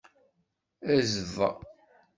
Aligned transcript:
Ezḍ. 0.95 1.35